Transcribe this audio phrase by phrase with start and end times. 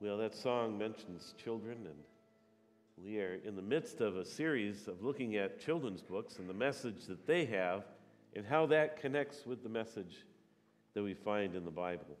[0.00, 5.02] Well, that song mentions children, and we are in the midst of a series of
[5.02, 7.82] looking at children's books and the message that they have
[8.36, 10.24] and how that connects with the message
[10.94, 12.16] that we find in the Bible.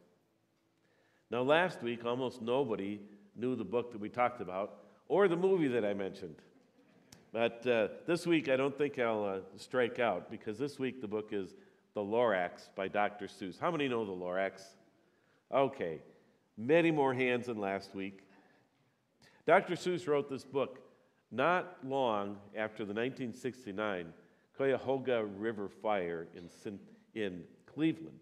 [1.30, 2.98] Now, last week, almost nobody
[3.36, 6.34] knew the book that we talked about or the movie that I mentioned.
[7.32, 11.06] But uh, this week, I don't think I'll uh, strike out because this week the
[11.06, 11.54] book is
[11.94, 13.26] The Lorax by Dr.
[13.26, 13.56] Seuss.
[13.56, 14.62] How many know The Lorax?
[15.54, 16.00] Okay,
[16.58, 18.20] many more hands than last week.
[19.46, 19.74] Dr.
[19.74, 20.80] Seuss wrote this book
[21.30, 24.12] not long after the 1969
[24.56, 26.78] Cuyahoga River fire in,
[27.14, 28.18] in Cleveland.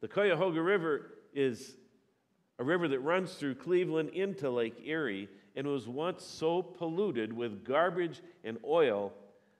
[0.00, 1.74] The Cuyahoga River is
[2.58, 7.64] a river that runs through Cleveland into Lake Erie and was once so polluted with
[7.64, 9.12] garbage and oil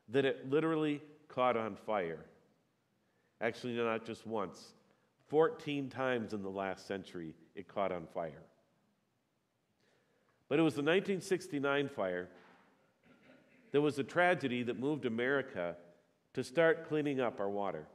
[0.08, 2.24] that it literally caught on fire.
[3.40, 4.74] Actually, not just once,
[5.34, 8.44] 14 times in the last century it caught on fire.
[10.48, 12.28] But it was the 1969 fire
[13.72, 15.74] that was a tragedy that moved America
[16.34, 17.88] to start cleaning up our water.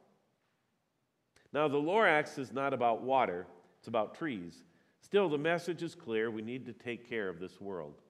[1.53, 3.47] Now, the Lorax is not about water,
[3.77, 4.65] it's about trees.
[4.99, 8.01] Still, the message is clear we need to take care of this world.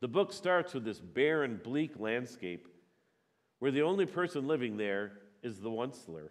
[0.00, 2.68] The book starts with this barren, bleak landscape
[3.58, 6.30] where the only person living there is the Onceler.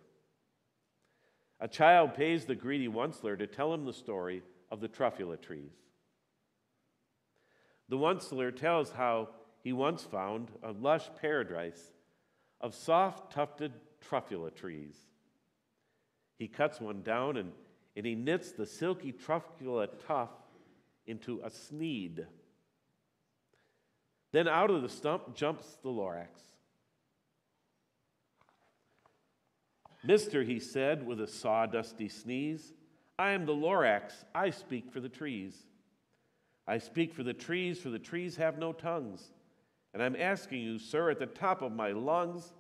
[1.60, 5.72] A child pays the greedy Onceler to tell him the story of the truffula trees.
[7.90, 9.30] The Onceler tells how
[9.64, 11.94] he once found a lush paradise
[12.60, 14.96] of soft tufted truffula trees.
[16.38, 17.52] He cuts one down and,
[17.96, 20.44] and he knits the silky truffula tuft
[21.06, 22.26] into a Thneed.
[24.32, 26.53] Then out of the stump jumps the Lorax.
[30.04, 32.74] Mister, he said with a sawdusty sneeze,
[33.18, 34.26] I am the Lorax.
[34.36, 35.56] I speak for the trees.
[36.68, 39.32] I speak for the trees, for the trees have no tongues.
[39.94, 42.54] And I'm asking you, sir, at the top of my lungs,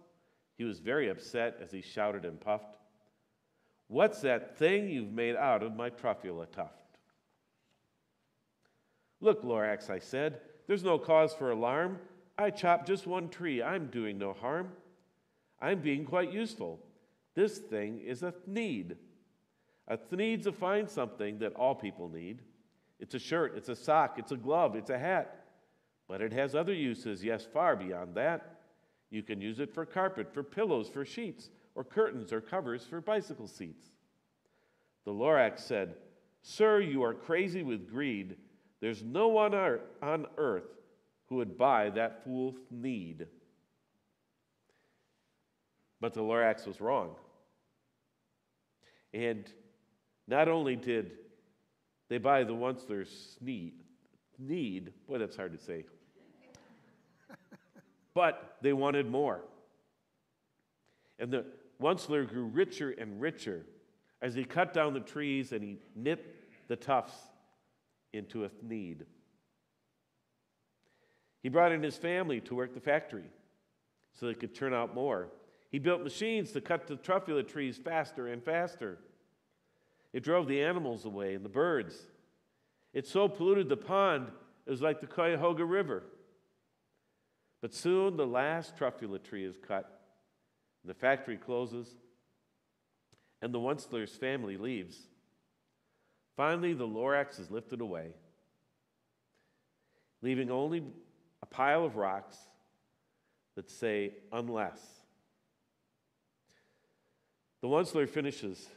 [0.57, 2.77] he was very upset as he shouted and puffed,
[3.87, 6.97] What's that thing you've made out of my truffula tuft?
[9.19, 11.99] Look, Lorax, I said, there's no cause for alarm.
[12.37, 13.61] I chopped just one tree.
[13.61, 14.69] I'm doing no harm.
[15.61, 16.79] I'm being quite useful.
[17.35, 18.95] This thing is a Thneed.
[19.87, 22.41] A Thneed's to find something that all people need.
[22.99, 25.45] It's a shirt, it's a sock, it's a glove, it's a hat.
[26.07, 28.59] But it has other uses, yes, far beyond that.
[29.09, 33.01] You can use it for carpet, for pillows, for sheets, or curtains or covers for
[33.01, 33.85] bicycle seats.
[35.05, 35.95] The Lorax said,
[36.41, 38.37] Sir, you are crazy with greed.
[38.79, 39.53] There's no one
[40.01, 40.77] on earth
[41.27, 43.27] who would buy that fool's Thneed.
[46.03, 47.15] But the Lorax was wrong.
[49.13, 49.49] And
[50.27, 51.11] not only did
[52.09, 53.71] they buy the Onceler's Thneed,
[54.37, 55.85] Thneed, boy, that's hard to say,
[58.13, 59.45] but they wanted more.
[61.19, 61.45] And the
[61.81, 63.65] Onceler grew richer and richer
[64.21, 66.35] as he cut down the trees and he knit
[66.67, 67.15] the tufts
[68.11, 69.03] into a Thneed.
[71.43, 73.29] He brought in his family to work the factory
[74.11, 75.29] so they could turn out more.
[75.73, 78.99] He built machines to cut the truffula trees faster and faster.
[80.13, 81.95] It drove the animals away and the birds.
[82.93, 84.27] It so polluted the pond,
[84.67, 86.03] it was like the Cuyahoga River.
[87.59, 89.99] But soon the last truffula tree is cut,
[90.85, 91.87] the factory closes,
[93.41, 94.99] and the Onceler's family leaves.
[96.37, 98.11] Finally, the Lorax is lifted away,
[100.21, 100.83] leaving only
[101.41, 102.37] a pile of rocks
[103.55, 105.02] that say, unless.
[107.63, 108.67] The Onceler finishes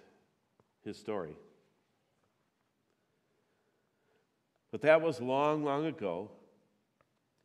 [0.84, 1.36] his story.
[4.70, 6.30] But that was long, long ago.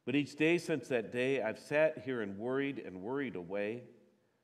[0.06, 3.82] But each day since that day, I've sat here and worried and worried away.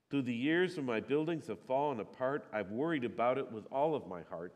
[0.09, 3.93] Through the years when my buildings have fallen apart, I've worried about it with all
[3.93, 4.55] of my heart.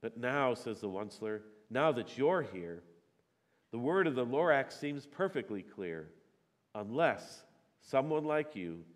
[0.00, 2.82] But now, says the Onceler, now that you're here,
[3.72, 6.08] the word of the Lorax seems perfectly clear.
[6.74, 7.42] Unless
[7.82, 8.86] someone like you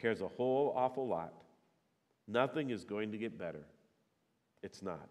[0.00, 1.32] cares a whole awful lot,
[2.28, 3.64] nothing is going to get better.
[4.62, 5.08] It's not.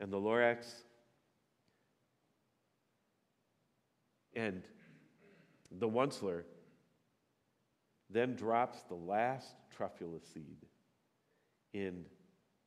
[0.00, 0.66] And the Lorax
[4.34, 4.62] And
[5.70, 6.42] the Onceler
[8.10, 10.58] then drops the last truffula seed
[11.72, 12.06] into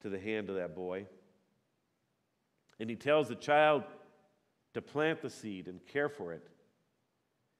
[0.04, 1.06] the hand of that boy.
[2.80, 3.84] And he tells the child
[4.74, 6.48] to plant the seed and care for it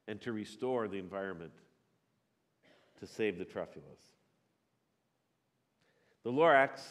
[0.08, 1.54] and to restore the environment
[3.00, 4.14] to save the truffulas.
[6.24, 6.82] The Lorax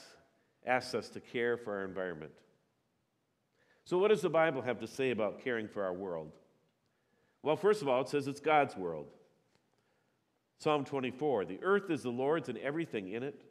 [0.66, 2.32] asks us to care for our environment.
[3.84, 6.32] So, what does the Bible have to say about caring for our world?
[7.42, 9.06] Well, first of all, it says it's God's world.
[10.58, 13.42] Psalm 24 The earth is the Lord's and everything in it,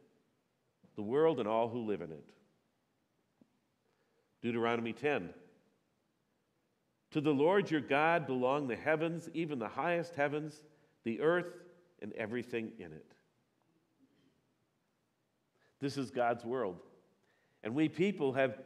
[0.96, 2.24] the world and all who live in it.
[4.42, 5.30] Deuteronomy 10
[7.12, 10.64] To the Lord your God belong the heavens, even the highest heavens,
[11.04, 11.46] the earth,
[12.04, 13.14] and everything in it.
[15.80, 16.76] This is God's world.
[17.62, 18.58] And we people have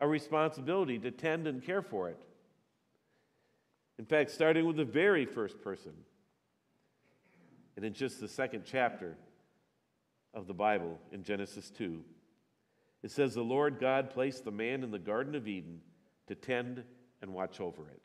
[0.00, 2.20] a responsibility to tend and care for it.
[4.00, 5.92] In fact, starting with the very first person,
[7.76, 9.16] and in just the second chapter
[10.34, 12.02] of the Bible, in Genesis 2,
[13.04, 15.80] it says, The Lord God placed the man in the Garden of Eden
[16.26, 16.82] to tend
[17.22, 18.02] and watch over it.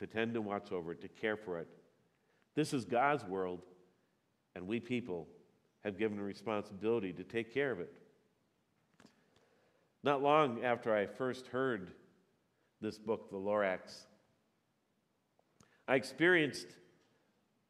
[0.00, 1.68] To tend and watch over it, to care for it.
[2.54, 3.62] This is God's world,
[4.54, 5.28] and we people
[5.84, 7.92] have given a responsibility to take care of it.
[10.04, 11.92] Not long after I first heard
[12.80, 14.06] this book, The Lorax,
[15.88, 16.66] I experienced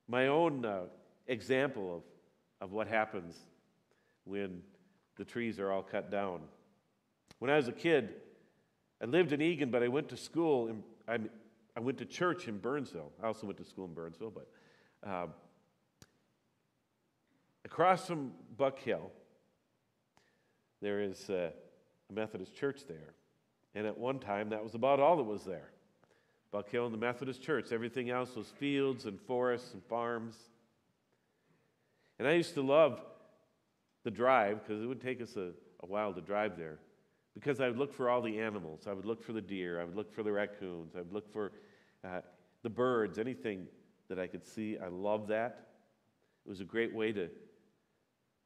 [0.08, 0.82] my own uh,
[1.26, 3.36] example of, of what happens
[4.24, 4.62] when
[5.16, 6.40] the trees are all cut down.
[7.38, 8.14] When I was a kid,
[9.02, 11.18] I lived in Eagan, but I went to school, in, I,
[11.76, 13.12] I went to church in Burnsville.
[13.22, 14.48] I also went to school in Burnsville, but
[15.04, 15.30] um,
[17.64, 19.10] across from Buck Hill,
[20.80, 21.50] there is uh,
[22.10, 23.14] a Methodist church there.
[23.74, 25.70] And at one time, that was about all that was there.
[26.50, 27.72] Buck Hill and the Methodist church.
[27.72, 30.36] Everything else was fields and forests and farms.
[32.18, 33.00] And I used to love
[34.04, 35.52] the drive because it would take us a,
[35.82, 36.78] a while to drive there
[37.34, 38.86] because I would look for all the animals.
[38.86, 39.80] I would look for the deer.
[39.80, 40.94] I would look for the raccoons.
[40.94, 41.52] I would look for
[42.04, 42.20] uh,
[42.62, 43.66] the birds, anything
[44.08, 44.78] that I could see.
[44.78, 45.68] I loved that.
[46.44, 47.28] It was a great way to,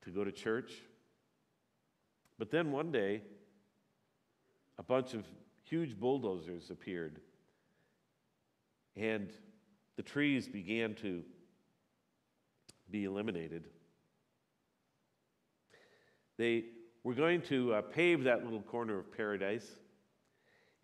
[0.04, 0.72] to go to church.
[2.38, 3.22] But then one day,
[4.78, 5.24] a bunch of
[5.64, 7.20] huge bulldozers appeared,
[8.94, 9.32] and
[9.96, 11.22] the trees began to
[12.90, 13.68] be eliminated.
[16.36, 16.66] They
[17.02, 19.66] were going to uh, pave that little corner of paradise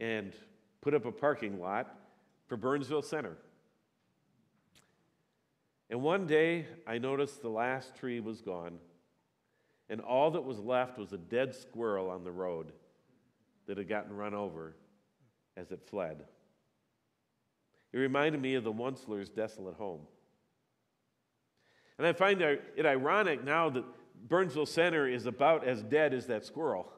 [0.00, 0.32] and
[0.80, 1.94] put up a parking lot
[2.46, 3.36] for Burnsville Center.
[5.92, 8.78] And one day I noticed the last tree was gone,
[9.90, 12.72] and all that was left was a dead squirrel on the road
[13.66, 14.74] that had gotten run over
[15.54, 16.24] as it fled.
[17.92, 20.00] It reminded me of the Onceler's desolate home.
[21.98, 23.84] And I find it ironic now that
[24.26, 26.90] Burnsville Center is about as dead as that squirrel.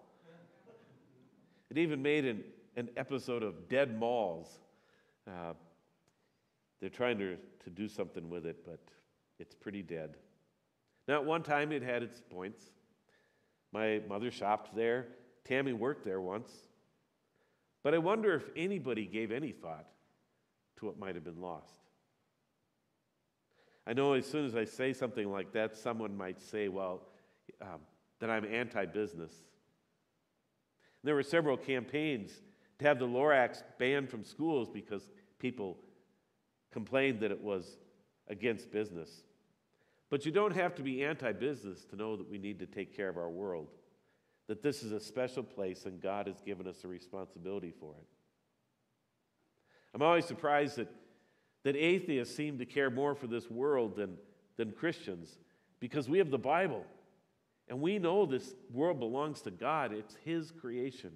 [1.69, 2.45] It even made an,
[2.77, 4.61] an episode of Dead Malls.
[5.27, 5.55] Uh,
[6.85, 8.79] they're trying to, to do something with it, but
[9.39, 10.19] it's pretty dead.
[11.09, 12.61] Now, at one time, it had its points.
[13.73, 15.07] My mother shopped there.
[15.47, 16.51] Tammy worked there once.
[17.83, 19.87] But I wonder if anybody gave any thought
[20.77, 21.81] to what might have been lost.
[23.87, 27.01] I know as soon as I say something like that, someone might say, well,
[27.63, 27.81] um,
[28.21, 29.33] that I'm anti business.
[31.03, 32.43] There were several campaigns
[32.79, 35.09] to have the Lorax banned from schools because
[35.39, 35.79] people
[36.75, 37.79] complained that it was
[38.29, 39.23] against business.
[40.11, 42.95] But you don't have to be anti business to know that we need to take
[42.95, 43.69] care of our world,
[44.49, 48.07] that this is a special place and God has given us a responsibility for it.
[49.95, 50.89] I'm always surprised that,
[51.63, 54.17] that atheists seem to care more for this world than,
[54.57, 55.39] than Christians
[55.79, 56.85] because we have the Bible.
[57.69, 61.13] And we know this world belongs to God, it's His creation.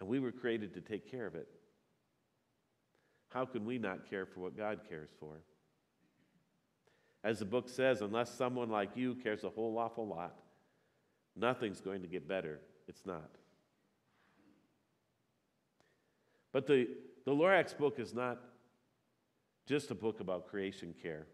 [0.00, 1.48] And we were created to take care of it.
[3.30, 5.40] How can we not care for what God cares for?
[7.22, 10.36] As the book says, unless someone like you cares a whole awful lot,
[11.36, 12.60] nothing's going to get better.
[12.88, 13.30] It's not.
[16.52, 16.88] But the,
[17.24, 18.40] the Lorax book is not
[19.66, 21.26] just a book about creation care.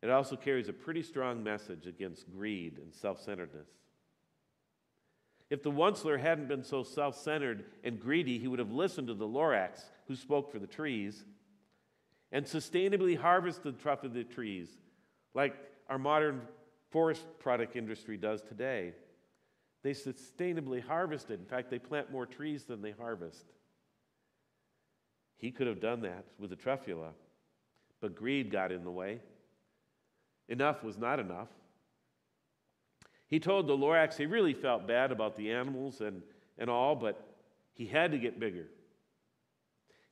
[0.00, 3.68] It also carries a pretty strong message against greed and self centeredness.
[5.50, 9.14] If the Onceler hadn't been so self centered and greedy, he would have listened to
[9.14, 11.24] the Lorax, who spoke for the trees,
[12.30, 14.68] and sustainably harvested the truffula trees,
[15.34, 15.56] like
[15.88, 16.42] our modern
[16.90, 18.92] forest product industry does today.
[19.82, 21.40] They sustainably harvested.
[21.40, 23.44] In fact, they plant more trees than they harvest.
[25.38, 27.12] He could have done that with the truffula,
[28.00, 29.20] but greed got in the way.
[30.48, 31.48] Enough was not enough.
[33.28, 36.22] He told the Lorax he really felt bad about the animals and,
[36.58, 37.24] and all, but
[37.74, 38.66] he had to get bigger.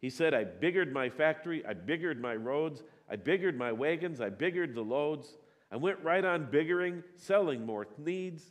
[0.01, 4.29] He said, I biggered my factory, I biggered my roads, I biggered my wagons, I
[4.29, 5.39] biggered the loads,
[5.73, 8.43] I went right on biggering, selling more Thneeds,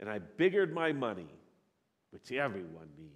[0.00, 1.28] and I biggered my money,
[2.10, 3.14] which everyone needs.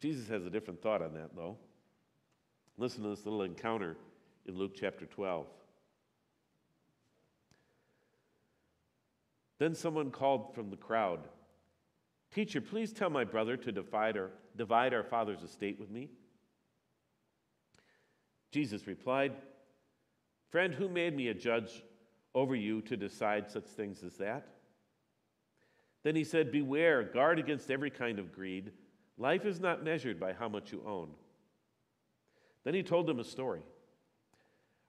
[0.00, 1.56] Jesus has a different thought on that, though.
[2.78, 3.96] Listen to this little encounter
[4.46, 5.46] in Luke chapter 12.
[9.62, 11.20] Then someone called from the crowd,
[12.34, 16.08] Teacher, please tell my brother to divide our, divide our father's estate with me.
[18.50, 19.34] Jesus replied,
[20.50, 21.84] Friend, who made me a judge
[22.34, 24.48] over you to decide such things as that?
[26.02, 28.72] Then he said, Beware, guard against every kind of greed.
[29.16, 31.10] Life is not measured by how much you own.
[32.64, 33.62] Then he told them a story.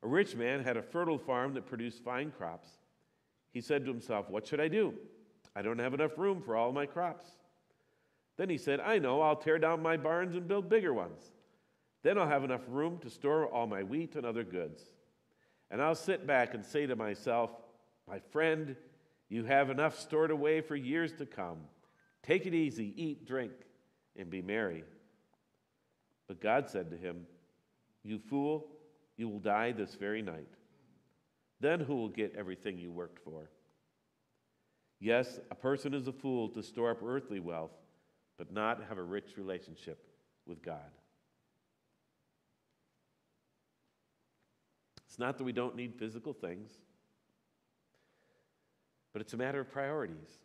[0.01, 2.69] A rich man had a fertile farm that produced fine crops.
[3.53, 4.93] He said to himself, What should I do?
[5.55, 7.27] I don't have enough room for all my crops.
[8.35, 11.31] Then he said, I know, I'll tear down my barns and build bigger ones.
[12.01, 14.81] Then I'll have enough room to store all my wheat and other goods.
[15.69, 17.51] And I'll sit back and say to myself,
[18.09, 18.75] My friend,
[19.29, 21.59] you have enough stored away for years to come.
[22.23, 23.53] Take it easy, eat, drink,
[24.17, 24.83] and be merry.
[26.27, 27.27] But God said to him,
[28.03, 28.67] You fool,
[29.15, 30.49] you will die this very night.
[31.63, 33.49] Then who will get everything you worked for?
[34.99, 37.71] Yes, a person is a fool to store up earthly wealth,
[38.37, 40.05] but not have a rich relationship
[40.45, 40.91] with God.
[45.07, 46.69] It's not that we don't need physical things,
[49.13, 50.39] but it's a matter of priorities.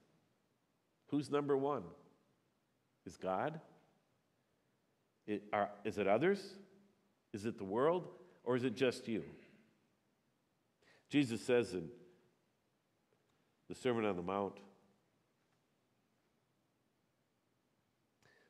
[1.08, 1.82] Who's number one?
[3.06, 3.58] Is God?
[5.52, 6.54] Are, is it others?
[7.32, 8.06] Is it the world?
[8.44, 9.24] Or is it just you?
[11.08, 11.88] Jesus says in
[13.68, 14.60] the Sermon on the Mount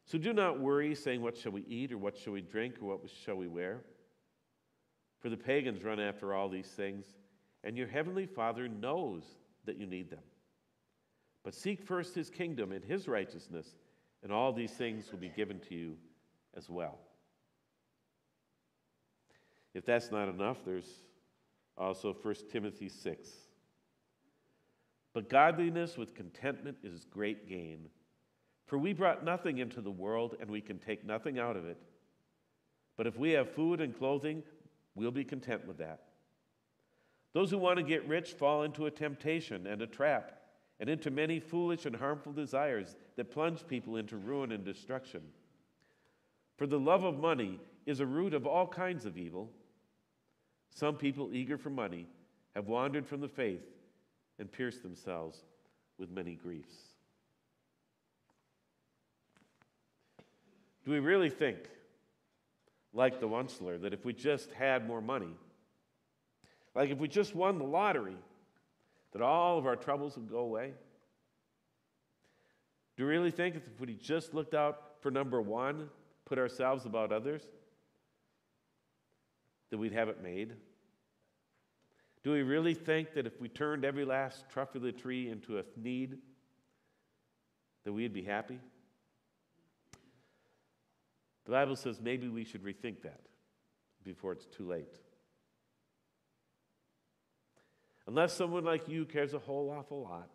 [0.08, 2.86] So do not worry, saying, What shall we eat, or what shall we drink, or
[2.86, 3.82] what shall we wear?
[5.20, 7.04] For the pagans run after all these things,
[7.62, 9.24] and your heavenly Father knows
[9.66, 10.22] that you need them.
[11.44, 13.76] But seek first his kingdom and his righteousness,
[14.22, 15.96] and all these things will be given to you
[16.56, 16.98] as well.
[19.74, 20.88] If that's not enough, there's
[21.78, 23.28] also 1 Timothy 6.
[25.14, 27.88] But godliness with contentment is great gain.
[28.66, 31.78] For we brought nothing into the world, and we can take nothing out of it.
[32.96, 34.42] But if we have food and clothing,
[34.94, 36.02] we'll be content with that.
[37.32, 40.32] Those who want to get rich fall into a temptation and a trap,
[40.80, 45.22] and into many foolish and harmful desires that plunge people into ruin and destruction.
[46.56, 49.50] For the love of money is a root of all kinds of evil.
[50.70, 52.06] Some people, eager for money,
[52.54, 53.64] have wandered from the faith
[54.38, 55.42] and pierced themselves
[55.98, 56.74] with many griefs.
[60.84, 61.58] Do we really think,
[62.92, 65.34] like the Onceler, that if we just had more money,
[66.74, 68.16] like if we just won the lottery,
[69.12, 70.72] that all of our troubles would go away?
[72.96, 75.88] Do we really think if we just looked out for number one,
[76.24, 77.42] put ourselves above others,
[79.70, 80.54] that we'd have it made?
[82.22, 86.18] Do we really think that if we turned every last truffula tree into a Thneed,
[87.84, 88.58] that we'd be happy?
[91.44, 93.20] The Bible says maybe we should rethink that
[94.04, 94.98] before it's too late.
[98.06, 100.30] Unless someone like you cares a whole awful lot,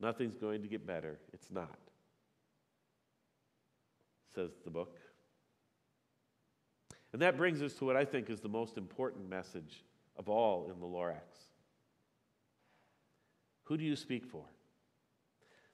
[0.00, 1.18] nothing's going to get better.
[1.32, 1.78] It's not,
[4.34, 4.98] says the book.
[7.14, 9.84] And that brings us to what I think is the most important message
[10.16, 11.46] of all in the Lorax.
[13.66, 14.42] Who do you speak for?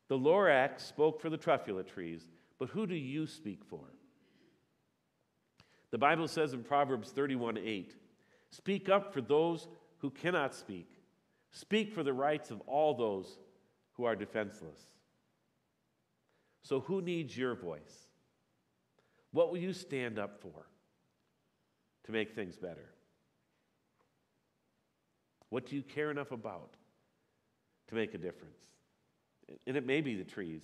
[0.09, 2.27] The Lorax spoke for the truffula trees,
[2.59, 3.81] but who do you speak for?
[5.91, 7.97] The Bible says in Proverbs 31 8,
[8.51, 9.67] Speak up for those
[10.01, 10.91] who cannot speak,
[11.53, 13.39] speak for the rights of all those
[13.93, 14.79] who are defenseless.
[16.65, 18.09] So, who needs your voice?
[19.31, 20.67] What will you stand up for?
[22.11, 22.91] To make things better?
[25.49, 26.75] What do you care enough about
[27.89, 28.59] to make a difference?
[29.67, 30.63] And it may be the trees.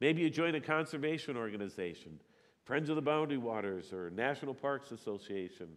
[0.00, 2.20] Maybe you join a conservation organization,
[2.64, 5.68] Friends of the Boundary Waters or National Parks Association.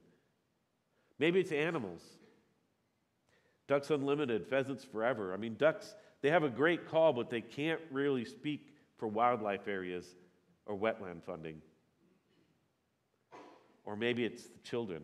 [1.18, 2.02] Maybe it's animals.
[3.68, 5.34] Ducks Unlimited, Pheasants Forever.
[5.34, 9.68] I mean, ducks, they have a great call, but they can't really speak for wildlife
[9.68, 10.06] areas
[10.66, 11.62] or wetland funding.
[13.84, 15.04] Or maybe it's the children,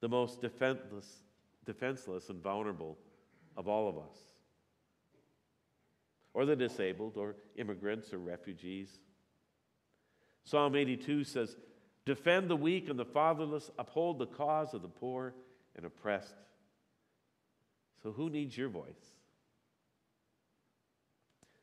[0.00, 1.22] the most defenseless,
[1.64, 2.98] defenseless and vulnerable
[3.56, 4.18] of all of us.
[6.34, 8.98] Or the disabled, or immigrants, or refugees.
[10.44, 11.56] Psalm 82 says,
[12.04, 15.34] defend the weak and the fatherless, uphold the cause of the poor
[15.76, 16.34] and oppressed.
[18.02, 19.12] So, who needs your voice?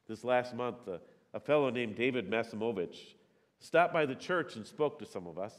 [0.07, 0.99] This last month, uh,
[1.33, 2.97] a fellow named David Masimovich
[3.59, 5.53] stopped by the church and spoke to some of us.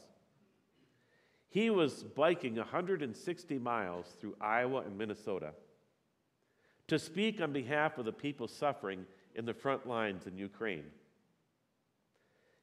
[1.49, 5.51] He was biking 160 miles through Iowa and Minnesota
[6.87, 9.05] to speak on behalf of the people suffering
[9.35, 10.85] in the front lines in Ukraine.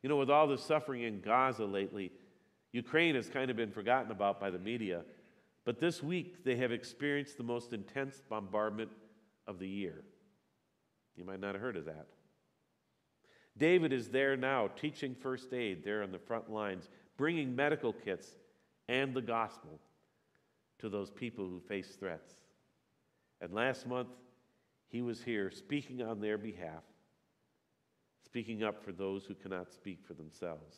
[0.03, 2.13] You know, with all the suffering in Gaza lately,
[2.73, 5.03] Ukraine has kind of been forgotten about by the media.
[5.65, 8.91] But this week, they have experienced the most intense bombardment
[9.47, 10.05] of the year.
[11.17, 12.07] You might not have heard of that.
[13.59, 18.37] David is there now teaching first aid there on the front lines, bringing medical kits
[18.89, 19.81] and the gospel
[20.79, 22.33] to those people who face threats.
[23.41, 24.09] And last month,
[24.89, 26.85] he was here speaking on their behalf,
[28.25, 30.77] speaking up for those who cannot speak for themselves.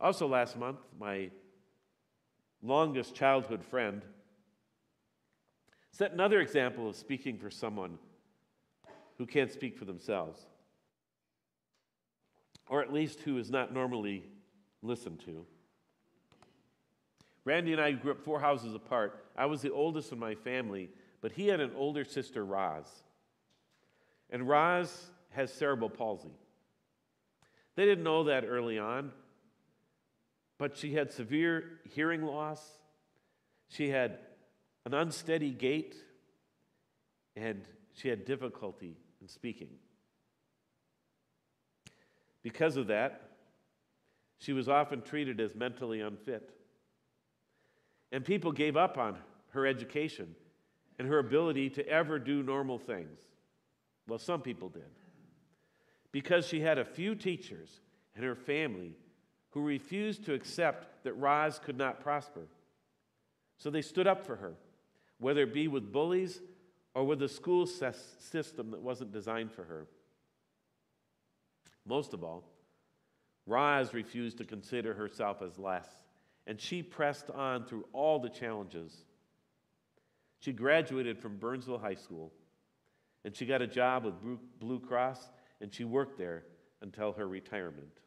[0.00, 1.30] Also, last month, my
[2.62, 4.02] longest childhood friend
[5.92, 7.98] set another example of speaking for someone
[9.18, 10.44] who can't speak for themselves,
[12.68, 14.24] or at least who is not normally
[14.82, 15.46] listened to.
[17.44, 19.24] Randy and I grew up four houses apart.
[19.36, 22.86] I was the oldest in my family, but he had an older sister, Roz.
[24.30, 26.34] And Roz has cerebral palsy.
[27.76, 29.12] They didn't know that early on,
[30.58, 32.60] but she had severe hearing loss.
[33.68, 34.18] She had
[34.84, 35.94] an unsteady gait,
[37.36, 38.96] and she had difficulty
[39.26, 39.70] in speaking.
[42.44, 43.22] Because of that,
[44.38, 46.48] she was often treated as mentally unfit.
[48.12, 49.16] And people gave up on
[49.48, 50.36] her education
[51.00, 53.18] and her ability to ever do normal things.
[54.06, 54.84] Well, some people did.
[56.12, 57.80] Because she had a few teachers
[58.14, 58.92] and her family
[59.50, 62.46] who refused to accept that Roz could not prosper.
[63.58, 64.54] So they stood up for her,
[65.18, 66.40] whether it be with bullies
[66.96, 69.86] or with a school system that wasn't designed for her.
[71.84, 72.42] Most of all,
[73.46, 75.86] Roz refused to consider herself as less,
[76.46, 79.04] and she pressed on through all the challenges.
[80.40, 82.32] She graduated from Burnsville High School,
[83.26, 84.14] and she got a job with
[84.58, 85.28] Blue Cross,
[85.60, 86.44] and she worked there
[86.80, 88.00] until her retirement.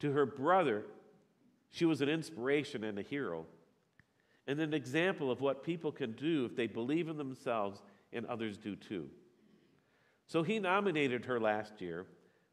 [0.00, 0.84] To her brother,
[1.70, 3.46] she was an inspiration and a hero,
[4.46, 7.82] and an example of what people can do if they believe in themselves
[8.12, 9.08] and others do too.
[10.26, 12.06] So he nominated her last year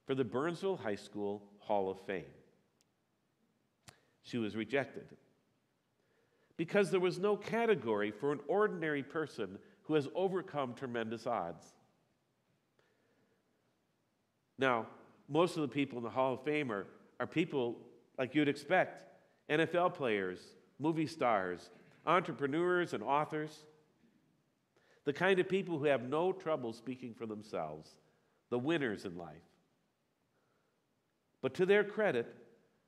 [0.05, 2.23] for the Burnsville High School Hall of Fame.
[4.23, 5.05] She was rejected
[6.57, 11.65] because there was no category for an ordinary person who has overcome tremendous odds.
[14.57, 14.87] Now,
[15.27, 16.85] most of the people in the Hall of Fame are
[17.19, 17.77] are people
[18.17, 19.01] like you'd expect
[19.49, 20.39] NFL players,
[20.79, 21.69] movie stars,
[22.05, 23.65] entrepreneurs, and authors.
[25.05, 27.89] The kind of people who have no trouble speaking for themselves,
[28.49, 29.43] the winners in life.
[31.41, 32.33] But to their credit,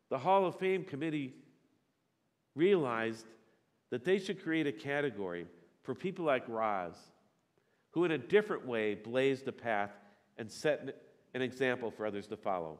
[0.10, 1.34] the Hall of Fame committee
[2.56, 3.26] realized
[3.90, 5.46] that they should create a category
[5.84, 6.96] for people like Roz,
[7.92, 9.92] who in a different way blazed a path
[10.38, 11.02] and set
[11.34, 12.80] an example for others to follow.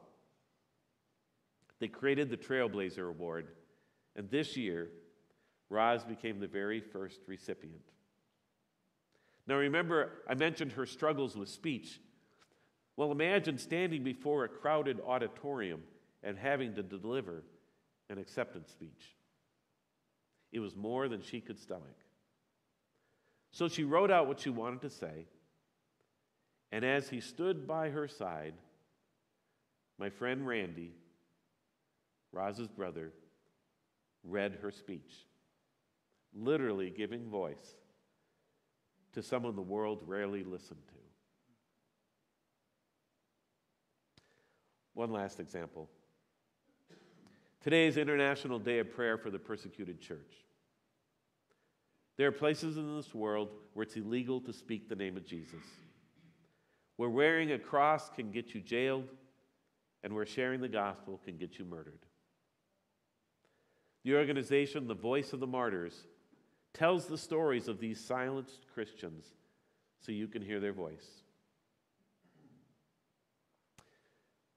[1.78, 3.48] They created the Trailblazer Award,
[4.14, 4.88] and this year,
[5.68, 7.82] Roz became the very first recipient.
[9.46, 12.00] Now, remember, I mentioned her struggles with speech.
[12.96, 15.82] Well, imagine standing before a crowded auditorium
[16.22, 17.42] and having to deliver
[18.08, 19.14] an acceptance speech.
[20.52, 21.96] It was more than she could stomach.
[23.50, 25.26] So she wrote out what she wanted to say,
[26.72, 28.54] and as he stood by her side,
[29.98, 30.92] my friend Randy
[32.36, 33.12] Roz's brother,
[34.22, 35.26] read her speech,
[36.38, 37.74] literally giving voice
[39.12, 40.94] to someone the world rarely listened to.
[44.94, 45.88] One last example.
[47.62, 50.32] Today is International Day of Prayer for the Persecuted Church.
[52.16, 55.64] There are places in this world where it's illegal to speak the name of Jesus,
[56.96, 59.08] where wearing a cross can get you jailed,
[60.02, 62.06] and where sharing the gospel can get you murdered.
[64.04, 66.06] The organization, The Voice of the Martyrs,
[66.76, 69.24] tells the stories of these silenced Christians
[70.00, 71.06] so you can hear their voice.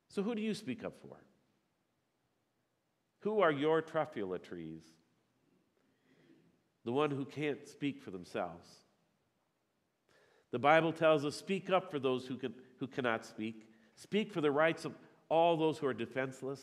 [0.09, 1.15] So, who do you speak up for?
[3.21, 4.83] Who are your truffula trees?
[6.83, 8.67] The one who can't speak for themselves.
[10.51, 14.41] The Bible tells us speak up for those who, can, who cannot speak, speak for
[14.41, 14.93] the rights of
[15.29, 16.61] all those who are defenseless.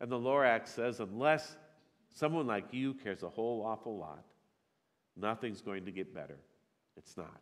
[0.00, 1.56] And the Lorax says, unless
[2.14, 4.24] someone like you cares a whole awful lot,
[5.16, 6.38] nothing's going to get better.
[6.96, 7.40] It's not.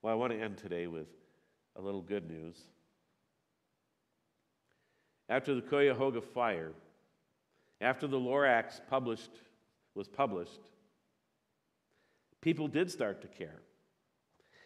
[0.00, 1.08] Well, I want to end today with
[1.76, 2.56] a little good news.
[5.28, 6.72] After the Cuyahoga fire,
[7.80, 9.30] after the Lorax published,
[9.94, 10.60] was published,
[12.40, 13.60] people did start to care.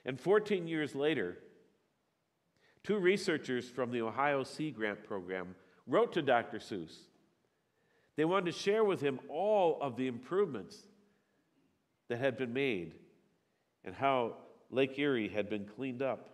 [0.05, 1.39] And 14 years later,
[2.83, 5.55] two researchers from the Ohio Sea Grant Program
[5.87, 6.59] wrote to Dr.
[6.59, 6.95] Seuss.
[8.17, 10.77] They wanted to share with him all of the improvements
[12.09, 12.95] that had been made
[13.85, 14.37] and how
[14.71, 16.29] Lake Erie had been cleaned up.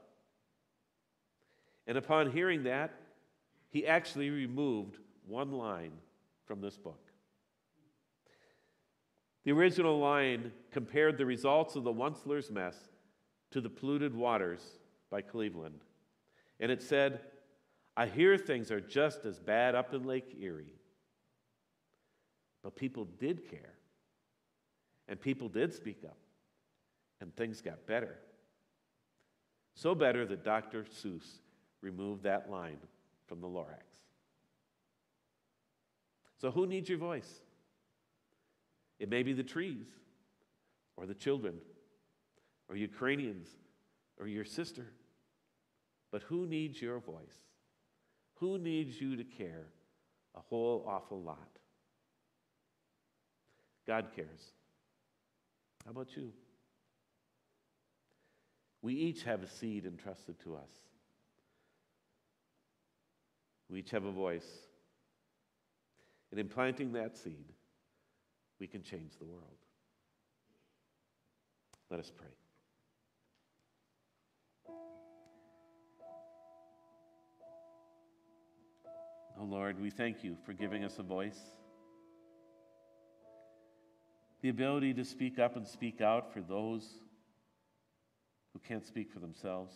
[1.86, 2.94] And upon hearing that,
[3.68, 5.92] he actually removed one line
[6.46, 7.00] from this book.
[9.44, 12.76] The original line compared the results of the Onceler's mess
[13.50, 14.60] to the polluted waters
[15.10, 15.80] by Cleveland.
[16.60, 17.20] And it said,
[17.96, 20.74] I hear things are just as bad up in Lake Erie.
[22.62, 23.74] But people did care,
[25.08, 26.16] and people did speak up,
[27.20, 28.18] and things got better.
[29.74, 30.84] So better that Dr.
[30.84, 31.40] Seuss
[31.80, 32.78] removed that line
[33.26, 33.82] from the Lorax.
[36.40, 37.40] So, who needs your voice?
[38.98, 39.86] It may be the trees,
[40.96, 41.54] or the children,
[42.68, 43.48] or Ukrainians,
[44.18, 44.92] or your sister.
[46.10, 47.38] But who needs your voice?
[48.42, 49.68] Who needs you to care
[50.34, 51.60] a whole awful lot?
[53.86, 54.50] God cares.
[55.84, 56.32] How about you?
[58.82, 60.72] We each have a seed entrusted to us.
[63.70, 64.48] We each have a voice.
[66.32, 67.52] And in planting that seed,
[68.58, 69.44] we can change the world.
[71.90, 72.41] Let us pray.
[79.40, 81.38] Oh Lord, we thank you for giving us a voice,
[84.42, 86.86] the ability to speak up and speak out for those
[88.52, 89.74] who can't speak for themselves.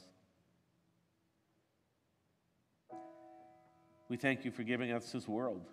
[4.08, 5.66] We thank you for giving us this world,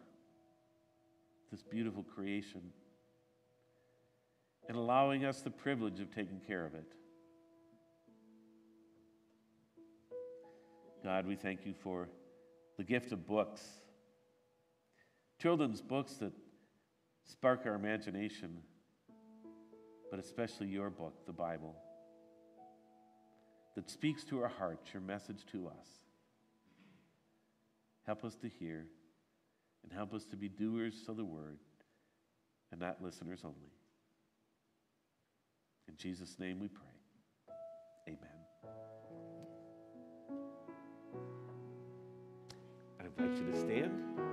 [1.52, 2.62] this beautiful creation,
[4.67, 6.96] and allowing us the privilege of taking care of it.
[11.04, 12.08] God, we thank you for
[12.77, 13.62] the gift of books,
[15.41, 16.33] children's books that
[17.25, 18.57] spark our imagination,
[20.09, 21.75] but especially your book, the Bible
[23.75, 25.88] that speaks to our hearts, your message to us.
[28.05, 28.86] Help us to hear
[29.83, 31.57] and help us to be doers of the word
[32.71, 33.71] and not listeners only.
[35.88, 36.92] In Jesus' name we pray.
[43.17, 44.33] Invite you to stand.